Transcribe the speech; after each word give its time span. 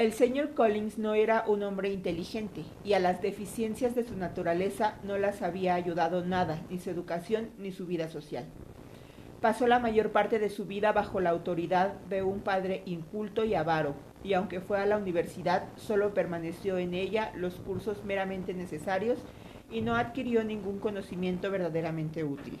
El 0.00 0.14
señor 0.14 0.54
Collins 0.54 0.96
no 0.96 1.12
era 1.12 1.44
un 1.46 1.62
hombre 1.62 1.92
inteligente 1.92 2.64
y 2.82 2.94
a 2.94 2.98
las 2.98 3.20
deficiencias 3.20 3.94
de 3.94 4.02
su 4.02 4.16
naturaleza 4.16 4.94
no 5.04 5.18
las 5.18 5.42
había 5.42 5.74
ayudado 5.74 6.24
nada, 6.24 6.62
ni 6.70 6.78
su 6.78 6.88
educación 6.88 7.50
ni 7.58 7.70
su 7.70 7.84
vida 7.84 8.08
social. 8.08 8.46
Pasó 9.42 9.66
la 9.66 9.78
mayor 9.78 10.10
parte 10.10 10.38
de 10.38 10.48
su 10.48 10.64
vida 10.64 10.92
bajo 10.92 11.20
la 11.20 11.28
autoridad 11.28 11.92
de 12.08 12.22
un 12.22 12.40
padre 12.40 12.82
inculto 12.86 13.44
y 13.44 13.54
avaro, 13.54 13.94
y 14.24 14.32
aunque 14.32 14.62
fue 14.62 14.78
a 14.78 14.86
la 14.86 14.96
universidad, 14.96 15.64
solo 15.76 16.14
permaneció 16.14 16.78
en 16.78 16.94
ella 16.94 17.30
los 17.36 17.56
cursos 17.56 18.02
meramente 18.02 18.54
necesarios 18.54 19.18
y 19.70 19.82
no 19.82 19.96
adquirió 19.96 20.42
ningún 20.44 20.78
conocimiento 20.78 21.50
verdaderamente 21.50 22.24
útil. 22.24 22.58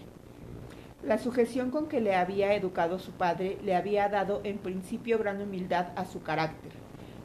La 1.02 1.16
sujeción 1.16 1.70
con 1.70 1.88
que 1.88 2.02
le 2.02 2.14
había 2.14 2.52
educado 2.54 2.98
su 2.98 3.12
padre 3.12 3.56
le 3.64 3.76
había 3.76 4.10
dado 4.10 4.42
en 4.44 4.58
principio 4.58 5.16
gran 5.16 5.40
humildad 5.40 5.86
a 5.96 6.04
su 6.04 6.22
carácter 6.22 6.79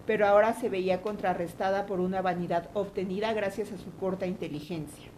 pero 0.06 0.28
ahora 0.28 0.54
se 0.54 0.70
veía 0.70 1.02
contrarrestada 1.02 1.86
por 1.86 2.00
una 2.00 2.22
vanidad 2.22 2.70
obtenida 2.74 3.34
gracias 3.34 3.72
a 3.72 3.78
su 3.78 3.92
corta 3.96 4.28
inteligencia, 4.28 5.10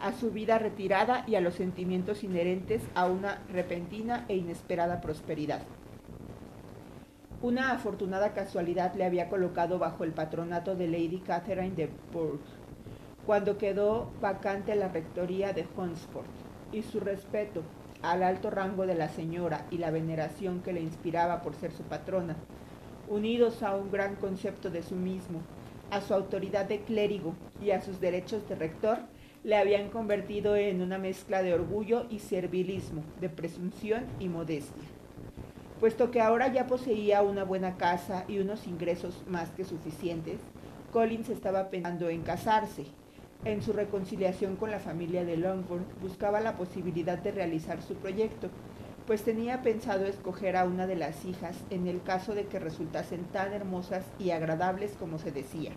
a 0.00 0.12
su 0.12 0.30
vida 0.30 0.58
retirada 0.58 1.24
y 1.26 1.34
a 1.34 1.40
los 1.40 1.54
sentimientos 1.54 2.24
inherentes 2.24 2.82
a 2.94 3.06
una 3.06 3.42
repentina 3.52 4.24
e 4.28 4.36
inesperada 4.36 5.00
prosperidad. 5.00 5.62
Una 7.42 7.72
afortunada 7.72 8.32
casualidad 8.34 8.94
le 8.94 9.04
había 9.04 9.28
colocado 9.28 9.78
bajo 9.78 10.04
el 10.04 10.12
patronato 10.12 10.76
de 10.76 10.86
Lady 10.86 11.20
Catherine 11.26 11.74
de 11.74 11.90
Bourgh, 12.12 12.40
cuando 13.26 13.58
quedó 13.58 14.10
vacante 14.20 14.74
la 14.76 14.88
rectoría 14.88 15.52
de 15.52 15.66
Hunsford, 15.76 16.26
y 16.72 16.82
su 16.82 17.00
respeto 17.00 17.62
al 18.02 18.22
alto 18.22 18.50
rango 18.50 18.86
de 18.86 18.94
la 18.94 19.08
señora 19.08 19.66
y 19.70 19.78
la 19.78 19.90
veneración 19.90 20.60
que 20.62 20.72
le 20.72 20.80
inspiraba 20.80 21.42
por 21.42 21.54
ser 21.54 21.72
su 21.72 21.82
patrona, 21.84 22.36
unidos 23.12 23.62
a 23.62 23.76
un 23.76 23.90
gran 23.90 24.16
concepto 24.16 24.70
de 24.70 24.82
sí 24.82 24.94
mismo, 24.94 25.40
a 25.90 26.00
su 26.00 26.14
autoridad 26.14 26.64
de 26.64 26.80
clérigo 26.80 27.34
y 27.62 27.70
a 27.70 27.82
sus 27.82 28.00
derechos 28.00 28.48
de 28.48 28.54
rector, 28.54 28.98
le 29.44 29.56
habían 29.56 29.90
convertido 29.90 30.56
en 30.56 30.80
una 30.80 30.98
mezcla 30.98 31.42
de 31.42 31.52
orgullo 31.52 32.06
y 32.08 32.20
servilismo, 32.20 33.02
de 33.20 33.28
presunción 33.28 34.04
y 34.18 34.28
modestia. 34.28 34.88
Puesto 35.78 36.10
que 36.10 36.20
ahora 36.20 36.50
ya 36.52 36.66
poseía 36.66 37.22
una 37.22 37.44
buena 37.44 37.76
casa 37.76 38.24
y 38.28 38.38
unos 38.38 38.66
ingresos 38.66 39.22
más 39.26 39.50
que 39.50 39.64
suficientes, 39.64 40.38
Collins 40.92 41.28
estaba 41.28 41.68
pensando 41.68 42.08
en 42.08 42.22
casarse. 42.22 42.86
En 43.44 43.60
su 43.62 43.72
reconciliación 43.72 44.56
con 44.56 44.70
la 44.70 44.78
familia 44.78 45.24
de 45.24 45.36
Longbourn 45.36 45.84
buscaba 46.00 46.40
la 46.40 46.56
posibilidad 46.56 47.18
de 47.18 47.32
realizar 47.32 47.82
su 47.82 47.94
proyecto, 47.94 48.48
pues 49.06 49.22
tenía 49.22 49.62
pensado 49.62 50.06
escoger 50.06 50.56
a 50.56 50.64
una 50.64 50.86
de 50.86 50.96
las 50.96 51.24
hijas 51.24 51.56
en 51.70 51.86
el 51.86 52.02
caso 52.02 52.34
de 52.34 52.46
que 52.46 52.58
resultasen 52.58 53.24
tan 53.24 53.52
hermosas 53.52 54.04
y 54.18 54.30
agradables 54.30 54.92
como 54.98 55.18
se 55.18 55.32
decía. 55.32 55.72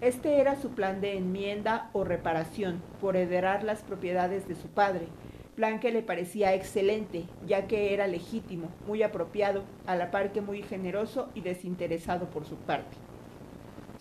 Este 0.00 0.40
era 0.40 0.60
su 0.60 0.70
plan 0.70 1.00
de 1.00 1.16
enmienda 1.16 1.88
o 1.92 2.02
reparación 2.02 2.82
por 3.00 3.16
heredar 3.16 3.62
las 3.62 3.82
propiedades 3.82 4.48
de 4.48 4.56
su 4.56 4.66
padre, 4.66 5.06
plan 5.54 5.78
que 5.78 5.92
le 5.92 6.02
parecía 6.02 6.54
excelente, 6.54 7.24
ya 7.46 7.68
que 7.68 7.94
era 7.94 8.08
legítimo, 8.08 8.68
muy 8.86 9.02
apropiado, 9.02 9.62
a 9.86 9.94
la 9.94 10.10
par 10.10 10.32
que 10.32 10.40
muy 10.40 10.62
generoso 10.62 11.28
y 11.34 11.42
desinteresado 11.42 12.26
por 12.30 12.46
su 12.46 12.56
parte. 12.56 12.96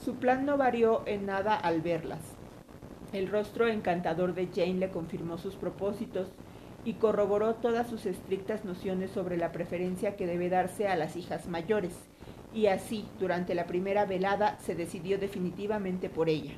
Su 0.04 0.16
plan 0.16 0.46
no 0.46 0.58
varió 0.58 1.04
en 1.06 1.28
nada 1.28 1.56
al 1.56 1.82
verlas. 1.82 2.22
El 3.14 3.28
rostro 3.28 3.68
encantador 3.68 4.34
de 4.34 4.48
Jane 4.48 4.80
le 4.80 4.90
confirmó 4.90 5.38
sus 5.38 5.56
propósitos, 5.56 6.30
y 6.84 6.94
corroboró 6.94 7.56
todas 7.56 7.88
sus 7.88 8.06
estrictas 8.06 8.66
nociones 8.66 9.12
sobre 9.12 9.38
la 9.38 9.52
preferencia 9.52 10.16
que 10.16 10.28
debe 10.28 10.50
darse 10.50 10.88
a 10.88 10.96
las 10.96 11.16
hijas 11.16 11.48
mayores, 11.48 11.94
y 12.54 12.68
así, 12.68 13.06
durante 13.20 13.56
la 13.56 13.66
primera 13.66 14.06
velada, 14.06 14.58
se 14.60 14.76
decidió 14.76 15.18
definitivamente 15.18 16.10
por 16.10 16.28
ella. 16.28 16.54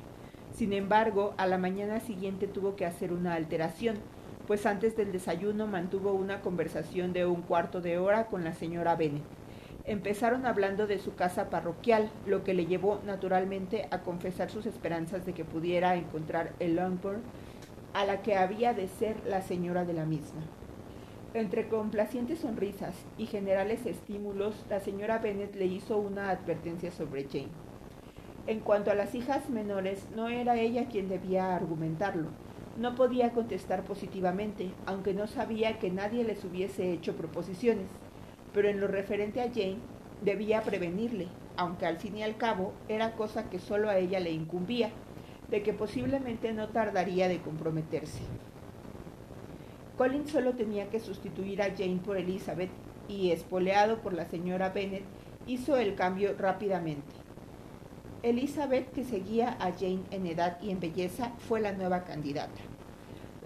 Sin 0.54 0.72
embargo, 0.72 1.34
a 1.36 1.46
la 1.46 1.58
mañana 1.58 2.00
siguiente 2.00 2.46
tuvo 2.46 2.76
que 2.76 2.86
hacer 2.86 3.12
una 3.12 3.34
alteración, 3.34 3.96
pues 4.46 4.66
antes 4.66 4.96
del 4.96 5.12
desayuno 5.12 5.66
mantuvo 5.66 6.12
una 6.12 6.40
conversación 6.40 7.12
de 7.12 7.26
un 7.26 7.42
cuarto 7.42 7.80
de 7.80 7.98
hora 7.98 8.26
con 8.26 8.44
la 8.44 8.54
señora 8.54 8.94
Bennet. 8.94 9.22
Empezaron 9.86 10.46
hablando 10.46 10.86
de 10.86 10.98
su 10.98 11.14
casa 11.14 11.50
parroquial, 11.50 12.10
lo 12.26 12.42
que 12.42 12.54
le 12.54 12.66
llevó 12.66 13.00
naturalmente 13.04 13.86
a 13.90 14.00
confesar 14.00 14.50
sus 14.50 14.64
esperanzas 14.64 15.26
de 15.26 15.34
que 15.34 15.44
pudiera 15.44 15.94
encontrar 15.96 16.52
el 16.58 16.76
Longbourn 16.76 17.20
a 17.94 18.04
la 18.04 18.22
que 18.22 18.36
había 18.36 18.74
de 18.74 18.88
ser 18.88 19.16
la 19.24 19.40
señora 19.40 19.84
de 19.84 19.92
la 19.94 20.04
misma. 20.04 20.42
Entre 21.32 21.68
complacientes 21.68 22.40
sonrisas 22.40 22.94
y 23.18 23.26
generales 23.26 23.86
estímulos, 23.86 24.54
la 24.68 24.80
señora 24.80 25.18
Bennet 25.18 25.54
le 25.54 25.66
hizo 25.66 25.96
una 25.96 26.30
advertencia 26.30 26.90
sobre 26.90 27.24
Jane. 27.24 27.48
En 28.46 28.60
cuanto 28.60 28.90
a 28.90 28.94
las 28.94 29.14
hijas 29.14 29.48
menores, 29.48 30.06
no 30.14 30.28
era 30.28 30.58
ella 30.58 30.88
quien 30.88 31.08
debía 31.08 31.54
argumentarlo. 31.54 32.28
No 32.78 32.96
podía 32.96 33.30
contestar 33.30 33.84
positivamente, 33.84 34.72
aunque 34.86 35.14
no 35.14 35.28
sabía 35.28 35.78
que 35.78 35.90
nadie 35.90 36.24
les 36.24 36.44
hubiese 36.44 36.92
hecho 36.92 37.16
proposiciones. 37.16 37.86
Pero 38.52 38.68
en 38.68 38.80
lo 38.80 38.88
referente 38.88 39.40
a 39.40 39.48
Jane, 39.48 39.78
debía 40.20 40.62
prevenirle, 40.62 41.28
aunque 41.56 41.86
al 41.86 41.98
fin 41.98 42.16
y 42.16 42.24
al 42.24 42.36
cabo 42.36 42.72
era 42.88 43.12
cosa 43.12 43.48
que 43.50 43.60
solo 43.60 43.88
a 43.88 43.98
ella 43.98 44.18
le 44.18 44.32
incumbía 44.32 44.90
de 45.54 45.62
que 45.62 45.72
posiblemente 45.72 46.52
no 46.52 46.70
tardaría 46.70 47.28
de 47.28 47.38
comprometerse. 47.38 48.22
Colin 49.96 50.26
solo 50.26 50.54
tenía 50.54 50.90
que 50.90 50.98
sustituir 50.98 51.62
a 51.62 51.70
Jane 51.70 52.00
por 52.04 52.16
Elizabeth 52.16 52.72
y, 53.06 53.30
espoleado 53.30 53.98
por 53.98 54.14
la 54.14 54.24
señora 54.24 54.70
Bennet, 54.70 55.04
hizo 55.46 55.76
el 55.76 55.94
cambio 55.94 56.34
rápidamente. 56.36 57.06
Elizabeth, 58.24 58.90
que 58.90 59.04
seguía 59.04 59.56
a 59.60 59.70
Jane 59.70 60.02
en 60.10 60.26
edad 60.26 60.58
y 60.60 60.72
en 60.72 60.80
belleza, 60.80 61.30
fue 61.46 61.60
la 61.60 61.70
nueva 61.70 62.02
candidata. 62.02 62.60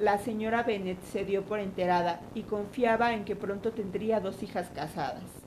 La 0.00 0.16
señora 0.16 0.62
Bennet 0.62 1.02
se 1.02 1.26
dio 1.26 1.44
por 1.44 1.58
enterada 1.58 2.22
y 2.34 2.44
confiaba 2.44 3.12
en 3.12 3.26
que 3.26 3.36
pronto 3.36 3.72
tendría 3.72 4.20
dos 4.20 4.42
hijas 4.42 4.70
casadas. 4.70 5.37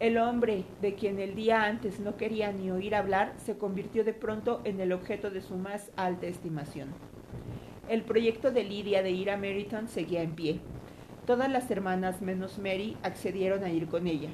El 0.00 0.16
hombre, 0.16 0.64
de 0.80 0.94
quien 0.94 1.18
el 1.18 1.34
día 1.34 1.64
antes 1.64 2.00
no 2.00 2.16
quería 2.16 2.50
ni 2.52 2.70
oír 2.70 2.94
hablar, 2.94 3.34
se 3.36 3.58
convirtió 3.58 4.02
de 4.02 4.14
pronto 4.14 4.62
en 4.64 4.80
el 4.80 4.92
objeto 4.92 5.30
de 5.30 5.42
su 5.42 5.56
más 5.56 5.90
alta 5.94 6.26
estimación. 6.26 6.88
El 7.86 8.00
proyecto 8.00 8.50
de 8.50 8.64
Lidia 8.64 9.02
de 9.02 9.10
ir 9.10 9.30
a 9.30 9.36
Meryton 9.36 9.88
seguía 9.88 10.22
en 10.22 10.34
pie. 10.34 10.60
Todas 11.26 11.50
las 11.50 11.70
hermanas, 11.70 12.22
menos 12.22 12.58
Mary, 12.58 12.96
accedieron 13.02 13.62
a 13.62 13.68
ir 13.68 13.88
con 13.88 14.06
ella. 14.06 14.30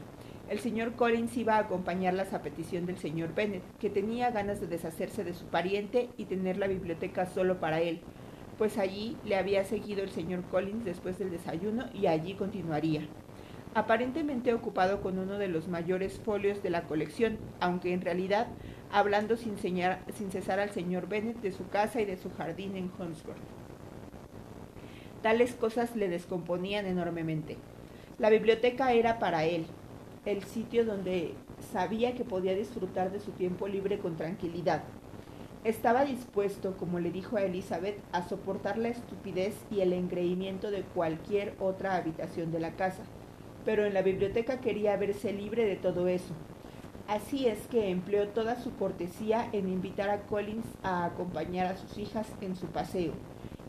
El 0.49 0.61
señor 0.61 0.93
Collins 0.93 1.37
iba 1.37 1.57
a 1.57 1.63
acompañarlas 1.63 2.33
a 2.33 2.43
petición 2.43 2.87
del 2.87 2.99
señor 2.99 3.35
Bennet, 3.35 3.65
que 3.81 3.91
tenía 3.91 4.31
ganas 4.31 4.61
de 4.61 4.69
deshacerse 4.69 5.25
de 5.25 5.35
su 5.35 5.47
pariente 5.47 6.11
y 6.17 6.27
tener 6.27 6.59
la 6.59 6.69
biblioteca 6.69 7.27
solo 7.27 7.59
para 7.59 7.81
él, 7.81 8.03
pues 8.57 8.79
allí 8.79 9.17
le 9.25 9.35
había 9.35 9.65
seguido 9.65 10.05
el 10.05 10.11
señor 10.11 10.45
Collins 10.45 10.85
después 10.85 11.19
del 11.19 11.33
desayuno 11.33 11.87
y 11.93 12.07
allí 12.07 12.35
continuaría 12.35 13.09
aparentemente 13.77 14.55
ocupado 14.55 15.03
con 15.03 15.19
uno 15.19 15.37
de 15.37 15.49
los 15.49 15.69
mayores 15.69 16.19
folios 16.19 16.63
de 16.63 16.71
la 16.71 16.85
colección, 16.85 17.37
aunque 17.61 17.93
en 17.93 18.01
realidad 18.01 18.47
hablando 18.91 19.37
sin, 19.37 19.59
cesar 19.59 20.61
al 20.61 20.71
señor 20.71 21.11
Bennet 21.11 21.43
de 21.43 21.53
su 21.53 21.69
casa 21.69 22.01
y 22.01 22.07
de 22.07 22.17
su 22.17 22.31
jardín 22.31 22.75
en 22.75 22.91
Hunsford. 22.99 23.37
Tales 25.23 25.55
cosas 25.55 25.95
le 25.95 26.09
descomponían 26.09 26.87
enormemente. 26.87 27.59
La 28.17 28.31
biblioteca 28.31 28.95
era 28.95 29.19
para 29.19 29.45
él, 29.45 29.67
el 30.25 30.43
sitio 30.45 30.87
donde 30.87 31.35
sabía 31.71 32.15
que 32.15 32.25
podía 32.25 32.55
disfrutar 32.55 33.13
de 33.13 33.21
su 33.21 33.33
tiempo 33.33 33.69
libre 33.69 33.99
con 33.99 34.17
tranquilidad. 34.17 34.85
Estaba 35.65 36.07
dispuesto, 36.07 36.79
como 36.79 36.99
le 36.99 37.11
dijo 37.11 37.37
a 37.37 37.43
Elizabeth, 37.43 37.99
a 38.13 38.27
soportar 38.27 38.79
la 38.79 38.89
estupidez 38.89 39.55
y 39.71 39.81
el 39.81 39.93
engreimiento 39.93 40.71
de 40.71 40.81
cualquier 40.81 41.55
otra 41.61 41.97
habitación 41.97 42.53
de 42.53 42.61
la 42.61 42.71
casa 42.71 43.03
pero 43.67 43.85
en 43.85 43.93
la 43.93 44.03
biblioteca 44.03 44.61
quería 44.61 44.97
verse 44.97 45.33
libre 45.33 45.67
de 45.67 45.75
todo 45.75 46.07
eso. 46.07 46.33
Así 47.09 47.47
es 47.47 47.59
que 47.67 47.91
empleó 47.91 48.29
toda 48.29 48.63
su 48.63 48.75
cortesía 48.77 49.49
en 49.53 49.69
invitar 49.69 50.09
a 50.09 50.23
Collins 50.23 50.67
a 50.85 51.05
acompañar 51.05 51.67
a 51.67 51.77
sus 51.77 51.99
hijas 51.99 52.29
en 52.41 52.55
su 52.57 52.67
paseo. 52.67 53.13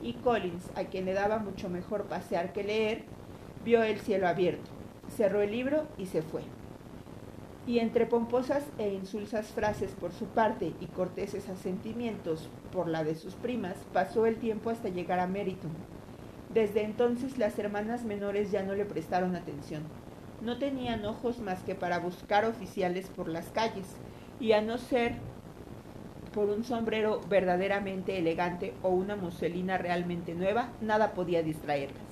Y 0.01 0.13
Collins, 0.13 0.69
a 0.75 0.86
quien 0.86 1.06
le 1.06 1.13
daba 1.13 1.39
mucho 1.39 1.68
mejor 1.68 2.06
pasear 2.06 2.54
que 2.54 2.63
leer, 2.63 3.04
vio 3.66 3.81
el 3.81 4.00
cielo 4.00 4.27
abierto, 4.27 4.69
cerró 5.16 5.42
el 5.42 5.51
libro 5.51 5.88
y 5.98 6.06
se 6.06 6.21
fue. 6.21 6.42
Y 7.66 7.80
entre 7.80 8.06
pomposas 8.06 8.63
e 8.77 8.94
insulsas 8.94 9.48
frases 9.48 9.92
por 10.00 10.13
su 10.13 10.25
parte 10.25 10.74
y 10.80 10.86
corteses 10.86 11.50
asentimientos 11.50 12.50
por 12.71 12.88
la 12.88 13.04
de 13.04 13.16
sus 13.16 13.33
primas, 13.33 13.75
pasó 13.94 14.27
el 14.27 14.38
tiempo 14.38 14.69
hasta 14.69 14.89
llegar 14.89 15.19
a 15.19 15.27
Meriton, 15.27 15.71
desde 16.57 16.83
entonces 16.83 17.38
las 17.38 17.59
hermanas 17.59 18.04
menores 18.04 18.50
ya 18.50 18.63
no 18.63 18.74
le 18.74 18.83
prestaron 18.83 19.36
atención. 19.36 19.83
No 20.42 20.57
tenían 20.57 21.06
ojos 21.06 21.38
más 21.38 21.62
que 21.62 21.75
para 21.75 22.00
buscar 22.00 22.45
oficiales 22.45 23.09
por 23.15 23.27
las 23.27 23.51
calles, 23.51 23.86
y 24.39 24.54
a 24.54 24.62
no 24.62 24.80
ser 24.80 25.13
por 26.33 26.50
un 26.50 26.63
sombrero 26.63 27.21
verdaderamente 27.30 28.18
elegante 28.18 28.74
o 28.81 28.89
una 28.89 29.15
muselina 29.15 29.77
realmente 29.77 30.33
nueva, 30.33 30.69
nada 30.81 31.12
podía 31.13 31.44
distraerlas. 31.44 32.07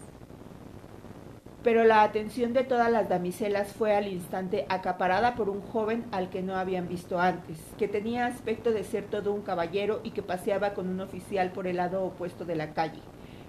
pero 1.65 1.83
la 1.83 2.03
atención 2.03 2.53
de 2.53 2.63
todas 2.63 2.91
las 2.91 3.09
damiselas 3.09 3.73
fue 3.73 3.95
al 3.95 4.07
instante 4.07 4.67
acaparada 4.69 5.33
por 5.33 5.49
un 5.49 5.61
joven 5.63 6.05
al 6.11 6.29
que 6.29 6.43
no 6.43 6.55
habían 6.57 6.87
visto 6.87 7.19
antes, 7.19 7.57
que 7.79 7.87
tenía 7.87 8.27
aspecto 8.27 8.71
de 8.71 8.83
ser 8.83 9.05
todo 9.05 9.33
un 9.33 9.41
caballero 9.41 9.99
y 10.03 10.11
que 10.11 10.21
paseaba 10.21 10.75
con 10.75 10.87
un 10.87 11.01
oficial 11.01 11.51
por 11.51 11.65
el 11.65 11.77
lado 11.77 12.05
opuesto 12.05 12.45
de 12.45 12.55
la 12.55 12.75
calle. 12.75 13.01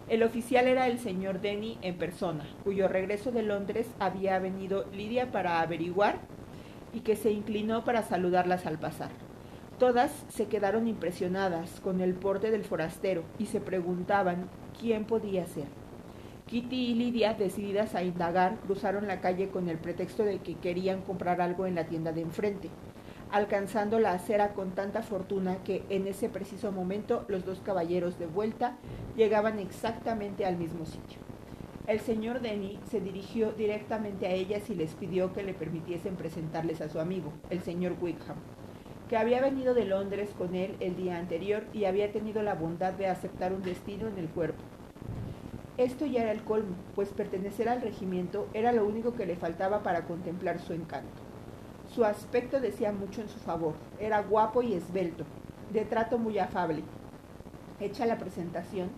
El 0.08 0.22
oficial 0.22 0.68
era 0.68 0.86
el 0.86 1.00
señor 1.00 1.40
Denny 1.40 1.78
en 1.82 1.96
persona, 1.96 2.46
cuyo 2.62 2.86
regreso 2.86 3.32
de 3.32 3.42
Londres 3.42 3.88
había 3.98 4.38
venido 4.38 4.84
Lidia 4.92 5.32
para 5.32 5.60
averiguar 5.60 6.20
y 6.94 7.00
que 7.00 7.16
se 7.16 7.32
inclinó 7.32 7.84
para 7.84 8.04
saludarlas 8.04 8.66
al 8.66 8.78
pasar. 8.78 9.10
Todas 9.80 10.12
se 10.28 10.46
quedaron 10.46 10.86
impresionadas 10.86 11.80
con 11.80 12.00
el 12.00 12.14
porte 12.14 12.52
del 12.52 12.64
forastero 12.64 13.24
y 13.40 13.46
se 13.46 13.60
preguntaban 13.60 14.48
quién 14.80 15.06
podía 15.06 15.44
ser. 15.46 15.66
Kitty 16.46 16.92
y 16.92 16.94
Lidia, 16.94 17.34
decididas 17.34 17.96
a 17.96 18.04
indagar, 18.04 18.60
cruzaron 18.60 19.08
la 19.08 19.20
calle 19.20 19.48
con 19.48 19.68
el 19.68 19.78
pretexto 19.78 20.22
de 20.22 20.38
que 20.38 20.54
querían 20.54 21.02
comprar 21.02 21.40
algo 21.40 21.66
en 21.66 21.74
la 21.74 21.86
tienda 21.86 22.12
de 22.12 22.20
enfrente, 22.20 22.70
alcanzando 23.36 24.00
la 24.00 24.12
acera 24.12 24.54
con 24.54 24.70
tanta 24.70 25.02
fortuna 25.02 25.58
que 25.62 25.84
en 25.90 26.06
ese 26.06 26.30
preciso 26.30 26.72
momento 26.72 27.26
los 27.28 27.44
dos 27.44 27.60
caballeros 27.60 28.18
de 28.18 28.26
vuelta 28.26 28.78
llegaban 29.14 29.58
exactamente 29.58 30.46
al 30.46 30.56
mismo 30.56 30.86
sitio. 30.86 31.18
El 31.86 32.00
señor 32.00 32.40
Denny 32.40 32.80
se 32.90 33.00
dirigió 33.00 33.52
directamente 33.52 34.26
a 34.26 34.30
ellas 34.32 34.70
y 34.70 34.74
les 34.74 34.94
pidió 34.94 35.34
que 35.34 35.42
le 35.42 35.52
permitiesen 35.52 36.16
presentarles 36.16 36.80
a 36.80 36.88
su 36.88 36.98
amigo, 36.98 37.30
el 37.50 37.60
señor 37.60 37.96
Wickham, 38.00 38.38
que 39.10 39.18
había 39.18 39.42
venido 39.42 39.74
de 39.74 39.84
Londres 39.84 40.30
con 40.38 40.54
él 40.54 40.74
el 40.80 40.96
día 40.96 41.18
anterior 41.18 41.64
y 41.74 41.84
había 41.84 42.10
tenido 42.12 42.42
la 42.42 42.54
bondad 42.54 42.94
de 42.94 43.06
aceptar 43.06 43.52
un 43.52 43.62
destino 43.62 44.08
en 44.08 44.16
el 44.16 44.28
cuerpo 44.28 44.62
esto 45.78 46.06
ya 46.06 46.22
era 46.22 46.32
el 46.32 46.42
colmo, 46.42 46.74
pues 46.94 47.10
pertenecer 47.10 47.68
al 47.68 47.82
regimiento 47.82 48.48
era 48.54 48.72
lo 48.72 48.86
único 48.86 49.12
que 49.12 49.26
le 49.26 49.36
faltaba 49.36 49.82
para 49.82 50.06
contemplar 50.06 50.58
su 50.58 50.72
encanto. 50.72 51.25
Su 51.96 52.04
aspecto 52.04 52.60
decía 52.60 52.92
mucho 52.92 53.22
en 53.22 53.30
su 53.30 53.38
favor, 53.38 53.72
era 53.98 54.20
guapo 54.20 54.60
y 54.60 54.74
esbelto, 54.74 55.24
de 55.72 55.86
trato 55.86 56.18
muy 56.18 56.38
afable. 56.38 56.82
Hecha 57.80 58.04
la 58.04 58.18
presentación, 58.18 58.90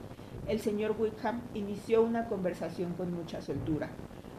el 0.49 0.59
señor 0.59 0.97
Wickham 0.99 1.43
inició 1.55 2.03
una 2.03 2.27
conversación 2.27 2.95
con 2.95 3.15
mucha 3.15 3.41
soltura, 3.41 3.91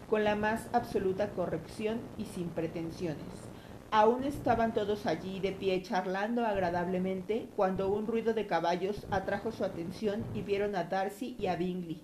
con 0.10 0.26
la 0.26 0.36
más 0.36 0.68
absoluta 0.74 1.30
corrección 1.30 2.02
y 2.18 2.26
sin 2.26 2.50
pretensiones. 2.50 3.48
Aún 3.92 4.26
estaban 4.26 4.74
todos 4.74 5.06
allí 5.06 5.40
de 5.40 5.54
pie 5.54 5.82
charlando 5.82 6.46
agradablemente 6.46 7.48
cuando 7.56 7.90
un 7.90 8.08
ruido 8.08 8.34
de 8.34 8.46
caballos 8.46 9.08
atrajo 9.10 9.54
su 9.54 9.64
atención 9.64 10.26
y 10.34 10.42
vieron 10.42 10.76
a 10.76 10.84
Darcy 10.84 11.38
y 11.40 11.48
a 11.48 11.56
Bingley, 11.56 12.02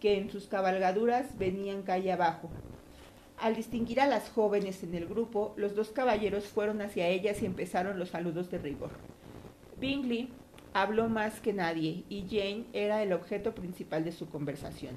que 0.00 0.16
en 0.16 0.30
sus 0.30 0.46
cabalgaduras 0.46 1.36
venían 1.36 1.82
calle 1.82 2.12
abajo. 2.12 2.48
Al 3.40 3.54
distinguir 3.54 4.00
a 4.00 4.06
las 4.06 4.30
jóvenes 4.30 4.82
en 4.82 4.94
el 4.94 5.06
grupo, 5.06 5.54
los 5.56 5.74
dos 5.74 5.90
caballeros 5.90 6.44
fueron 6.44 6.80
hacia 6.80 7.08
ellas 7.08 7.42
y 7.42 7.46
empezaron 7.46 7.98
los 7.98 8.10
saludos 8.10 8.50
de 8.50 8.58
rigor. 8.58 8.90
Bingley 9.80 10.30
habló 10.72 11.08
más 11.08 11.40
que 11.40 11.52
nadie 11.52 12.04
y 12.08 12.26
Jane 12.28 12.64
era 12.72 13.02
el 13.02 13.12
objeto 13.12 13.54
principal 13.54 14.04
de 14.04 14.12
su 14.12 14.28
conversación. 14.28 14.94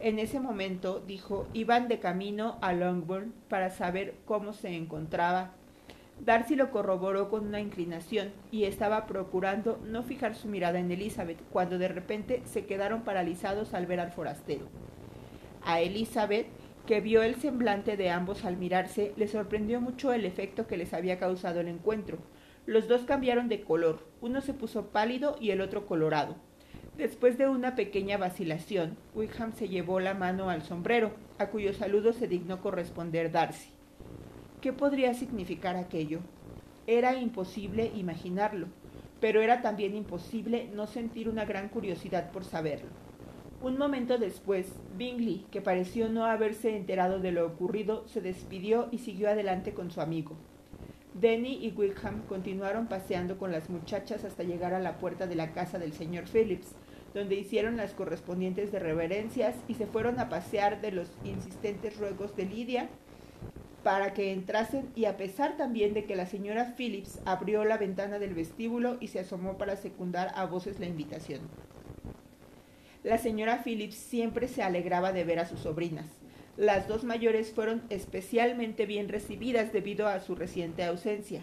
En 0.00 0.18
ese 0.18 0.40
momento, 0.40 1.00
dijo, 1.00 1.46
iban 1.52 1.88
de 1.88 1.98
camino 1.98 2.56
a 2.62 2.72
Longbourn 2.72 3.34
para 3.48 3.70
saber 3.70 4.14
cómo 4.24 4.52
se 4.52 4.74
encontraba 4.74 5.52
Darcy 6.24 6.56
lo 6.56 6.70
corroboró 6.70 7.30
con 7.30 7.46
una 7.46 7.60
inclinación 7.60 8.32
y 8.50 8.64
estaba 8.64 9.06
procurando 9.06 9.78
no 9.84 10.02
fijar 10.02 10.34
su 10.34 10.48
mirada 10.48 10.80
en 10.80 10.90
Elizabeth 10.90 11.38
cuando 11.52 11.78
de 11.78 11.88
repente 11.88 12.42
se 12.44 12.66
quedaron 12.66 13.02
paralizados 13.02 13.72
al 13.72 13.86
ver 13.86 14.00
al 14.00 14.10
forastero. 14.10 14.66
A 15.64 15.80
Elizabeth, 15.80 16.46
que 16.88 17.02
vio 17.02 17.22
el 17.22 17.34
semblante 17.34 17.98
de 17.98 18.08
ambos 18.08 18.46
al 18.46 18.56
mirarse, 18.56 19.12
le 19.18 19.28
sorprendió 19.28 19.78
mucho 19.78 20.14
el 20.14 20.24
efecto 20.24 20.66
que 20.66 20.78
les 20.78 20.94
había 20.94 21.18
causado 21.18 21.60
el 21.60 21.68
encuentro. 21.68 22.16
Los 22.64 22.88
dos 22.88 23.02
cambiaron 23.02 23.50
de 23.50 23.60
color, 23.60 24.06
uno 24.22 24.40
se 24.40 24.54
puso 24.54 24.86
pálido 24.86 25.36
y 25.38 25.50
el 25.50 25.60
otro 25.60 25.84
colorado. 25.84 26.36
Después 26.96 27.36
de 27.36 27.46
una 27.46 27.74
pequeña 27.74 28.16
vacilación, 28.16 28.96
Wickham 29.14 29.52
se 29.52 29.68
llevó 29.68 30.00
la 30.00 30.14
mano 30.14 30.48
al 30.48 30.62
sombrero, 30.62 31.12
a 31.36 31.48
cuyo 31.48 31.74
saludo 31.74 32.14
se 32.14 32.26
dignó 32.26 32.62
corresponder 32.62 33.30
Darcy. 33.30 33.68
¿Qué 34.62 34.72
podría 34.72 35.12
significar 35.12 35.76
aquello? 35.76 36.20
Era 36.86 37.20
imposible 37.20 37.92
imaginarlo, 37.96 38.68
pero 39.20 39.42
era 39.42 39.60
también 39.60 39.94
imposible 39.94 40.70
no 40.74 40.86
sentir 40.86 41.28
una 41.28 41.44
gran 41.44 41.68
curiosidad 41.68 42.30
por 42.30 42.44
saberlo. 42.44 43.07
Un 43.60 43.76
momento 43.76 44.18
después, 44.18 44.72
Bingley, 44.96 45.44
que 45.50 45.60
pareció 45.60 46.08
no 46.08 46.24
haberse 46.24 46.76
enterado 46.76 47.18
de 47.18 47.32
lo 47.32 47.44
ocurrido, 47.44 48.06
se 48.06 48.20
despidió 48.20 48.88
y 48.92 48.98
siguió 48.98 49.28
adelante 49.28 49.74
con 49.74 49.90
su 49.90 50.00
amigo. 50.00 50.36
Denny 51.14 51.58
y 51.60 51.72
Wickham 51.76 52.22
continuaron 52.28 52.86
paseando 52.86 53.36
con 53.36 53.50
las 53.50 53.68
muchachas 53.68 54.22
hasta 54.22 54.44
llegar 54.44 54.74
a 54.74 54.78
la 54.78 54.98
puerta 54.98 55.26
de 55.26 55.34
la 55.34 55.52
casa 55.52 55.80
del 55.80 55.92
señor 55.92 56.26
Phillips, 56.32 56.76
donde 57.14 57.34
hicieron 57.34 57.76
las 57.76 57.94
correspondientes 57.94 58.70
reverencias 58.70 59.56
y 59.66 59.74
se 59.74 59.86
fueron 59.86 60.20
a 60.20 60.28
pasear 60.28 60.80
de 60.80 60.92
los 60.92 61.08
insistentes 61.24 61.98
ruegos 61.98 62.36
de 62.36 62.44
Lidia 62.44 62.88
para 63.82 64.14
que 64.14 64.32
entrasen 64.32 64.88
y 64.94 65.06
a 65.06 65.16
pesar 65.16 65.56
también 65.56 65.94
de 65.94 66.04
que 66.04 66.14
la 66.14 66.26
señora 66.26 66.74
Phillips 66.76 67.18
abrió 67.24 67.64
la 67.64 67.78
ventana 67.78 68.20
del 68.20 68.34
vestíbulo 68.34 68.98
y 69.00 69.08
se 69.08 69.18
asomó 69.18 69.58
para 69.58 69.74
secundar 69.74 70.30
a 70.36 70.44
voces 70.46 70.78
la 70.78 70.86
invitación. 70.86 71.40
La 73.08 73.16
señora 73.16 73.62
Phillips 73.64 73.94
siempre 73.94 74.48
se 74.48 74.62
alegraba 74.62 75.12
de 75.12 75.24
ver 75.24 75.38
a 75.38 75.46
sus 75.46 75.60
sobrinas. 75.60 76.04
Las 76.58 76.88
dos 76.88 77.04
mayores 77.04 77.52
fueron 77.52 77.82
especialmente 77.88 78.84
bien 78.84 79.08
recibidas 79.08 79.72
debido 79.72 80.08
a 80.08 80.20
su 80.20 80.34
reciente 80.34 80.84
ausencia. 80.84 81.40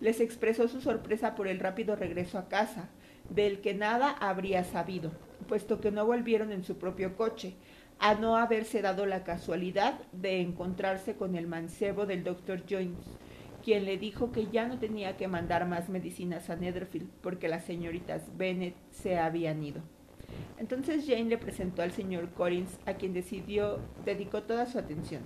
Les 0.00 0.20
expresó 0.20 0.68
su 0.68 0.80
sorpresa 0.80 1.34
por 1.34 1.48
el 1.48 1.60
rápido 1.60 1.96
regreso 1.96 2.38
a 2.38 2.48
casa, 2.48 2.88
del 3.28 3.60
que 3.60 3.74
nada 3.74 4.08
habría 4.08 4.64
sabido, 4.64 5.12
puesto 5.48 5.82
que 5.82 5.90
no 5.90 6.06
volvieron 6.06 6.50
en 6.50 6.64
su 6.64 6.78
propio 6.78 7.14
coche, 7.14 7.56
a 7.98 8.14
no 8.14 8.38
haberse 8.38 8.80
dado 8.80 9.04
la 9.04 9.22
casualidad 9.22 10.00
de 10.12 10.40
encontrarse 10.40 11.14
con 11.14 11.36
el 11.36 11.46
mancebo 11.46 12.06
del 12.06 12.24
doctor 12.24 12.62
Jones, 12.66 13.18
quien 13.62 13.84
le 13.84 13.98
dijo 13.98 14.32
que 14.32 14.46
ya 14.46 14.66
no 14.66 14.78
tenía 14.78 15.18
que 15.18 15.28
mandar 15.28 15.68
más 15.68 15.90
medicinas 15.90 16.48
a 16.48 16.56
Netherfield 16.56 17.10
porque 17.20 17.48
las 17.48 17.64
señoritas 17.64 18.34
Bennet 18.38 18.76
se 18.90 19.18
habían 19.18 19.62
ido. 19.62 19.82
Entonces 20.58 21.04
Jane 21.06 21.24
le 21.24 21.38
presentó 21.38 21.82
al 21.82 21.92
señor 21.92 22.30
Collins, 22.30 22.78
a 22.86 22.94
quien 22.94 23.12
decidió 23.12 23.78
dedicó 24.04 24.42
toda 24.42 24.66
su 24.66 24.78
atención 24.78 25.22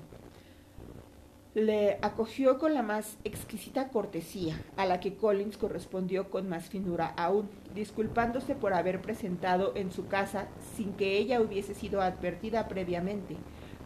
le 1.57 1.97
acogió 2.03 2.59
con 2.59 2.75
la 2.75 2.83
más 2.83 3.17
exquisita 3.25 3.89
cortesía, 3.89 4.61
a 4.77 4.85
la 4.85 5.01
que 5.01 5.15
Collins 5.15 5.57
correspondió 5.57 6.29
con 6.29 6.51
más 6.51 6.69
finura 6.69 7.07
aún, 7.17 7.49
disculpándose 7.75 8.55
por 8.55 8.75
haber 8.75 9.01
presentado 9.01 9.73
en 9.75 9.91
su 9.91 10.07
casa 10.07 10.49
sin 10.77 10.93
que 10.93 11.17
ella 11.17 11.41
hubiese 11.41 11.75
sido 11.75 12.03
advertida 12.03 12.69
previamente, 12.69 13.37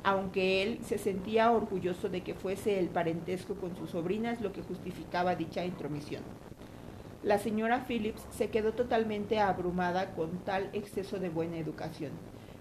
aunque 0.03 0.65
él 0.65 0.81
se 0.83 0.99
sentía 0.99 1.53
orgulloso 1.53 2.09
de 2.09 2.23
que 2.23 2.35
fuese 2.35 2.81
el 2.81 2.89
parentesco 2.89 3.55
con 3.55 3.77
sus 3.77 3.91
sobrinas 3.91 4.41
lo 4.41 4.53
que 4.53 4.63
justificaba 4.63 5.37
dicha 5.37 5.65
intromisión. 5.65 6.25
La 7.23 7.39
señora 7.39 7.85
Phillips 7.87 8.27
se 8.31 8.49
quedó 8.49 8.73
totalmente 8.73 9.41
abrumada 9.41 10.15
con 10.15 10.39
tal 10.45 10.71
exceso 10.73 11.19
de 11.19 11.29
buena 11.29 11.59
educación 11.59 12.13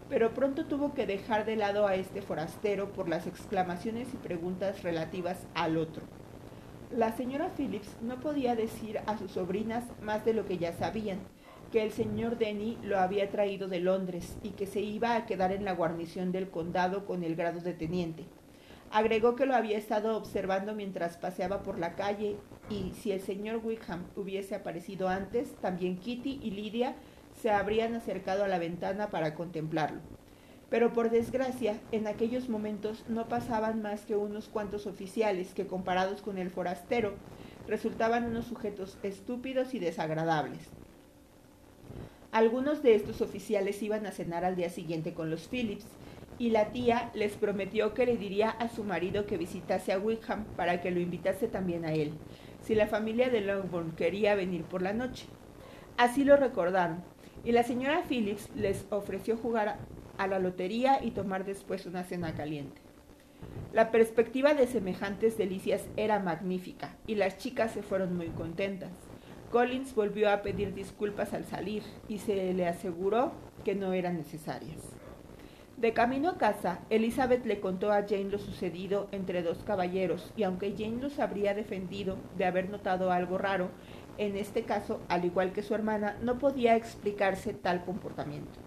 pero 0.10 0.34
pronto 0.34 0.66
tuvo 0.66 0.94
que 0.94 1.06
dejar 1.06 1.46
de 1.46 1.56
lado 1.56 1.88
a 1.88 1.96
este 1.96 2.22
forastero 2.22 2.92
por 2.92 3.08
las 3.08 3.28
exclamaciones 3.28 4.08
y 4.14 4.18
preguntas 4.18 4.82
relativas 4.82 5.46
al 5.54 5.78
otro. 5.78 6.04
La 6.92 7.16
señora 7.16 7.52
Phillips 7.56 7.96
no 8.02 8.20
podía 8.20 8.56
decir 8.56 9.00
a 9.06 9.18
sus 9.18 9.32
sobrinas 9.32 9.84
más 10.02 10.26
de 10.26 10.34
lo 10.34 10.48
que 10.48 10.58
ya 10.58 10.74
sabían, 10.74 11.20
que 11.72 11.84
el 11.84 11.92
señor 11.92 12.40
Denny 12.40 12.80
lo 12.82 12.98
había 12.98 13.30
traído 13.30 13.68
de 13.68 13.80
Londres 13.80 14.36
y 14.42 14.50
que 14.52 14.66
se 14.66 14.82
iba 14.82 15.16
a 15.16 15.28
quedar 15.28 15.52
en 15.52 15.64
la 15.64 15.74
guarnición 15.74 16.32
del 16.32 16.50
condado 16.50 17.06
con 17.06 17.24
el 17.24 17.36
grado 17.36 17.60
de 17.60 17.74
teniente. 17.74 18.26
Agregó 18.92 19.36
que 19.36 19.46
lo 19.46 19.54
había 19.54 19.78
estado 19.78 20.18
observando 20.18 20.74
mientras 20.74 21.18
paseaba 21.18 21.62
por 21.62 21.78
la 21.78 21.96
calle 21.96 22.38
y 22.72 22.92
si 22.94 23.12
el 23.12 23.22
señor 23.22 23.62
Wickham 23.64 24.06
hubiese 24.16 24.56
aparecido 24.56 25.10
antes, 25.10 25.56
también 25.58 25.98
Kitty 25.98 26.40
y 26.42 26.52
Lydia 26.52 26.96
se 27.40 27.52
habrían 27.52 27.94
acercado 27.94 28.44
a 28.44 28.48
la 28.48 28.58
ventana 28.58 29.10
para 29.10 29.36
contemplarlo. 29.36 30.00
Pero 30.72 30.92
por 30.92 31.12
desgracia, 31.12 31.80
en 31.92 32.08
aquellos 32.08 32.50
momentos 32.50 33.04
no 33.08 33.28
pasaban 33.28 33.82
más 33.82 34.06
que 34.06 34.16
unos 34.16 34.48
cuantos 34.48 34.88
oficiales 34.88 35.54
que 35.54 35.68
comparados 35.68 36.22
con 36.22 36.38
el 36.40 36.50
forastero 36.50 37.14
resultaban 37.68 38.26
unos 38.26 38.46
sujetos 38.46 38.98
estúpidos 39.04 39.76
y 39.76 39.80
desagradables. 39.80 40.62
Algunos 42.32 42.84
de 42.84 42.96
estos 42.96 43.22
oficiales 43.22 43.82
iban 43.82 44.06
a 44.06 44.12
cenar 44.12 44.46
al 44.46 44.56
día 44.56 44.70
siguiente 44.70 45.14
con 45.14 45.32
los 45.32 45.48
Phillips, 45.48 45.86
y 46.40 46.50
la 46.52 46.72
tía 46.72 47.12
les 47.14 47.34
prometió 47.34 47.94
que 47.94 48.06
le 48.06 48.18
diría 48.18 48.50
a 48.50 48.70
su 48.70 48.86
marido 48.86 49.26
que 49.26 49.38
visitase 49.38 49.92
a 49.92 50.00
Wickham 50.00 50.46
para 50.56 50.82
que 50.82 50.90
lo 50.90 51.02
invitase 51.02 51.50
también 51.50 51.86
a 51.86 51.94
él, 51.94 52.14
si 52.64 52.74
la 52.74 52.88
familia 52.88 53.30
de 53.30 53.42
Longbourn 53.42 53.92
quería 53.92 54.36
venir 54.36 54.64
por 54.64 54.82
la 54.82 54.94
noche. 54.94 55.28
Así 55.98 56.24
lo 56.24 56.38
recordaron, 56.38 57.04
y 57.44 57.52
la 57.52 57.64
señora 57.64 58.04
Phillips 58.08 58.50
les 58.56 58.86
ofreció 58.90 59.36
jugar 59.36 59.78
a 60.18 60.28
la 60.28 60.40
lotería 60.40 61.04
y 61.04 61.12
tomar 61.12 61.44
después 61.46 61.86
una 61.86 62.06
cena 62.06 62.34
caliente. 62.34 62.82
La 63.74 63.92
perspectiva 63.92 64.54
de 64.54 64.66
semejantes 64.66 65.38
delicias 65.38 65.86
era 65.96 66.20
magnífica 66.20 66.96
y 67.06 67.16
las 67.16 67.38
chicas 67.38 67.72
se 67.72 67.84
fueron 67.84 68.16
muy 68.16 68.28
contentas. 68.28 68.92
Collins 69.52 69.94
volvió 69.94 70.30
a 70.30 70.42
pedir 70.42 70.74
disculpas 70.74 71.34
al 71.34 71.46
salir 71.46 71.84
y 72.08 72.20
se 72.20 72.54
le 72.54 72.68
aseguró 72.68 73.32
que 73.64 73.76
no 73.76 73.94
eran 73.94 74.18
necesarias. 74.18 74.99
De 75.80 75.94
camino 75.94 76.32
a 76.32 76.38
casa, 76.38 76.80
Elizabeth 76.90 77.46
le 77.46 77.62
contó 77.62 77.94
a 77.94 78.02
Jane 78.02 78.26
lo 78.26 78.38
sucedido 78.38 79.08
entre 79.14 79.44
dos 79.44 79.60
caballeros, 79.60 80.34
y 80.36 80.44
aunque 80.44 80.76
Jane 80.78 81.02
los 81.02 81.20
habría 81.20 81.54
defendido 81.54 82.18
de 82.38 82.44
haber 82.44 82.70
notado 82.70 83.14
algo 83.14 83.38
raro, 83.38 83.70
en 84.18 84.36
este 84.36 84.64
caso, 84.64 85.00
al 85.08 85.24
igual 85.24 85.54
que 85.54 85.64
su 85.64 85.74
hermana, 85.74 86.18
no 86.22 86.38
podía 86.38 86.76
explicarse 86.76 87.54
tal 87.54 87.86
comportamiento. 87.86 88.60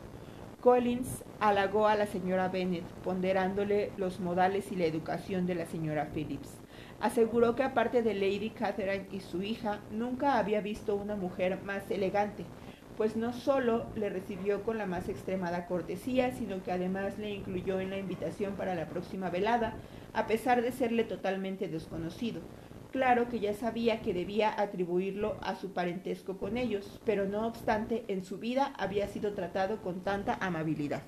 Collins 0.62 1.23
halagó 1.38 1.87
a 1.87 1.97
la 1.97 2.07
señora 2.07 2.49
Bennet, 2.49 2.85
ponderándole 3.04 3.92
los 3.99 4.19
modales 4.19 4.73
y 4.73 4.76
la 4.76 4.87
educación 4.87 5.45
de 5.45 5.57
la 5.57 5.66
señora 5.66 6.09
Phillips. 6.14 6.62
Aseguró 6.99 7.54
que 7.54 7.62
aparte 7.62 8.02
de 8.02 8.14
Lady 8.14 8.49
Catherine 8.49 9.09
y 9.12 9.21
su 9.21 9.42
hija, 9.42 9.81
nunca 9.90 10.38
había 10.38 10.62
visto 10.62 10.95
una 10.95 11.16
mujer 11.16 11.61
más 11.62 11.90
elegante, 11.90 12.47
pues 12.96 13.16
no 13.16 13.32
solo 13.32 13.87
le 13.94 14.11
recibió 14.11 14.62
con 14.62 14.78
la 14.78 14.87
más 14.87 15.08
extremada 15.08 15.66
cortesía, 15.66 16.32
sino 16.32 16.62
que 16.62 16.72
además 16.72 17.18
le 17.18 17.34
incluyó 17.34 17.80
en 17.80 17.90
la 17.90 17.99
invitación 17.99 18.54
para 18.54 18.75
la 18.75 18.88
próxima 18.88 19.30
velada, 19.30 19.75
a 20.12 20.26
pesar 20.26 20.62
de 20.62 20.72
serle 20.72 21.04
totalmente 21.04 21.68
desconocido. 21.68 22.40
Claro 22.92 23.28
que 23.28 23.40
ya 23.40 23.54
sabía 23.54 24.02
que 24.02 24.12
debía 24.12 24.61
atribuirlo 24.61 25.37
a 25.40 25.56
su 25.56 25.72
parentesco 25.72 26.37
con 26.37 26.58
ellos, 26.58 27.00
pero 27.06 27.26
no 27.26 27.46
obstante 27.46 28.04
en 28.08 28.22
su 28.22 28.38
vida 28.38 28.75
había 28.78 29.08
sido 29.08 29.32
tratado 29.32 29.80
con 29.80 30.02
tanta 30.02 30.34
amabilidad. 30.40 31.02